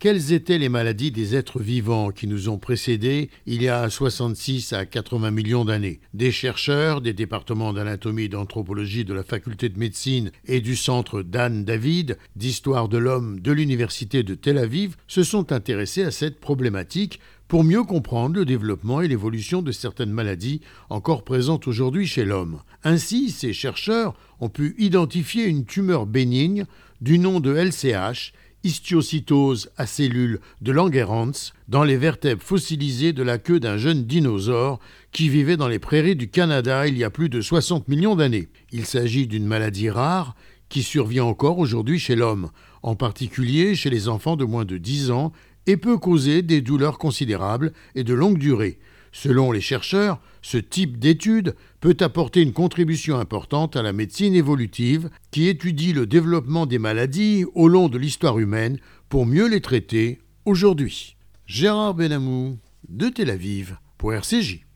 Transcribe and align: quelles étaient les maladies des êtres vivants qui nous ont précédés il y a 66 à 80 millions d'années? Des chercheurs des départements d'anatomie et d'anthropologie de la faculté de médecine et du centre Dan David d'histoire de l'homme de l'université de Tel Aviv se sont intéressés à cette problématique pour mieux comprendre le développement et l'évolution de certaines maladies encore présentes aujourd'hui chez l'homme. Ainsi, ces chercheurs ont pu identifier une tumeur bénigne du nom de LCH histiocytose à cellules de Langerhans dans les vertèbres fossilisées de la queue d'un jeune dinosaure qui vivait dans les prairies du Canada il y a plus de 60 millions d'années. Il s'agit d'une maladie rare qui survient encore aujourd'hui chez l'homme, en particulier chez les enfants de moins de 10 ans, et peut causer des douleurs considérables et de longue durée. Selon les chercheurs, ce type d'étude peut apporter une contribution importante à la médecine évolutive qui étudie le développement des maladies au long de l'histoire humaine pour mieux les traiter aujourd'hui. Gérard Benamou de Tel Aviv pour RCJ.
quelles 0.00 0.32
étaient 0.32 0.56
les 0.56 0.70
maladies 0.70 1.10
des 1.10 1.36
êtres 1.36 1.60
vivants 1.60 2.10
qui 2.10 2.26
nous 2.26 2.48
ont 2.48 2.56
précédés 2.56 3.28
il 3.44 3.62
y 3.62 3.68
a 3.68 3.90
66 3.90 4.72
à 4.72 4.86
80 4.86 5.30
millions 5.30 5.66
d'années? 5.66 6.00
Des 6.14 6.32
chercheurs 6.32 7.02
des 7.02 7.12
départements 7.12 7.74
d'anatomie 7.74 8.22
et 8.22 8.28
d'anthropologie 8.28 9.04
de 9.04 9.12
la 9.12 9.22
faculté 9.22 9.68
de 9.68 9.78
médecine 9.78 10.30
et 10.46 10.62
du 10.62 10.74
centre 10.74 11.20
Dan 11.22 11.66
David 11.66 12.16
d'histoire 12.34 12.88
de 12.88 12.96
l'homme 12.96 13.40
de 13.40 13.52
l'université 13.52 14.22
de 14.22 14.34
Tel 14.34 14.56
Aviv 14.56 14.96
se 15.06 15.22
sont 15.22 15.52
intéressés 15.52 16.04
à 16.04 16.10
cette 16.10 16.40
problématique 16.40 17.20
pour 17.46 17.62
mieux 17.62 17.84
comprendre 17.84 18.36
le 18.36 18.46
développement 18.46 19.02
et 19.02 19.08
l'évolution 19.08 19.60
de 19.60 19.72
certaines 19.72 20.12
maladies 20.12 20.62
encore 20.88 21.24
présentes 21.24 21.68
aujourd'hui 21.68 22.06
chez 22.06 22.24
l'homme. 22.24 22.62
Ainsi, 22.84 23.30
ces 23.30 23.52
chercheurs 23.52 24.14
ont 24.40 24.48
pu 24.48 24.74
identifier 24.78 25.44
une 25.44 25.66
tumeur 25.66 26.06
bénigne 26.06 26.64
du 27.02 27.18
nom 27.18 27.40
de 27.40 27.52
LCH 27.52 28.32
histiocytose 28.64 29.70
à 29.76 29.86
cellules 29.86 30.40
de 30.60 30.72
Langerhans 30.72 31.52
dans 31.68 31.84
les 31.84 31.96
vertèbres 31.96 32.42
fossilisées 32.42 33.12
de 33.12 33.22
la 33.22 33.38
queue 33.38 33.60
d'un 33.60 33.76
jeune 33.76 34.04
dinosaure 34.04 34.80
qui 35.12 35.28
vivait 35.28 35.56
dans 35.56 35.68
les 35.68 35.78
prairies 35.78 36.16
du 36.16 36.28
Canada 36.28 36.86
il 36.86 36.98
y 36.98 37.04
a 37.04 37.10
plus 37.10 37.28
de 37.28 37.40
60 37.40 37.88
millions 37.88 38.16
d'années. 38.16 38.48
Il 38.72 38.86
s'agit 38.86 39.26
d'une 39.26 39.46
maladie 39.46 39.90
rare 39.90 40.34
qui 40.68 40.82
survient 40.82 41.24
encore 41.24 41.58
aujourd'hui 41.58 41.98
chez 41.98 42.16
l'homme, 42.16 42.50
en 42.82 42.94
particulier 42.94 43.74
chez 43.74 43.90
les 43.90 44.08
enfants 44.08 44.36
de 44.36 44.44
moins 44.44 44.64
de 44.64 44.78
10 44.78 45.10
ans, 45.10 45.32
et 45.66 45.76
peut 45.76 45.98
causer 45.98 46.42
des 46.42 46.60
douleurs 46.60 46.98
considérables 46.98 47.72
et 47.94 48.04
de 48.04 48.14
longue 48.14 48.38
durée. 48.38 48.78
Selon 49.12 49.52
les 49.52 49.60
chercheurs, 49.60 50.20
ce 50.42 50.56
type 50.56 50.98
d'étude 50.98 51.54
peut 51.80 51.96
apporter 52.00 52.42
une 52.42 52.52
contribution 52.52 53.18
importante 53.18 53.76
à 53.76 53.82
la 53.82 53.92
médecine 53.92 54.34
évolutive 54.34 55.10
qui 55.30 55.48
étudie 55.48 55.92
le 55.92 56.06
développement 56.06 56.66
des 56.66 56.78
maladies 56.78 57.44
au 57.54 57.68
long 57.68 57.88
de 57.88 57.98
l'histoire 57.98 58.38
humaine 58.38 58.78
pour 59.08 59.26
mieux 59.26 59.48
les 59.48 59.60
traiter 59.60 60.20
aujourd'hui. 60.44 61.16
Gérard 61.46 61.94
Benamou 61.94 62.58
de 62.88 63.08
Tel 63.08 63.30
Aviv 63.30 63.76
pour 63.98 64.14
RCJ. 64.14 64.69